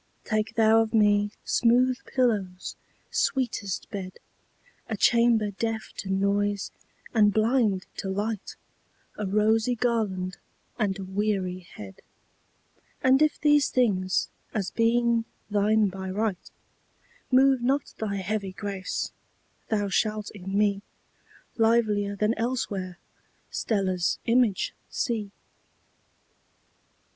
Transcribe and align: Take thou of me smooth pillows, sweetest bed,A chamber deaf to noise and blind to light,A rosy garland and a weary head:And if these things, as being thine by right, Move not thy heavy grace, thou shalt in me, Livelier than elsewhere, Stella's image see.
Take 0.23 0.55
thou 0.55 0.81
of 0.81 0.95
me 0.95 1.29
smooth 1.45 1.95
pillows, 2.07 2.75
sweetest 3.11 3.87
bed,A 3.91 4.97
chamber 4.97 5.51
deaf 5.51 5.93
to 5.97 6.09
noise 6.09 6.71
and 7.13 7.31
blind 7.31 7.85
to 7.97 8.09
light,A 8.09 9.27
rosy 9.27 9.75
garland 9.75 10.37
and 10.79 10.97
a 10.97 11.03
weary 11.03 11.59
head:And 11.75 13.21
if 13.21 13.39
these 13.39 13.69
things, 13.69 14.29
as 14.55 14.71
being 14.71 15.25
thine 15.51 15.87
by 15.87 16.09
right, 16.09 16.49
Move 17.31 17.61
not 17.61 17.93
thy 17.99 18.15
heavy 18.15 18.53
grace, 18.53 19.11
thou 19.69 19.87
shalt 19.87 20.31
in 20.31 20.57
me, 20.57 20.81
Livelier 21.57 22.15
than 22.15 22.33
elsewhere, 22.39 22.97
Stella's 23.51 24.17
image 24.25 24.73
see. 24.89 25.29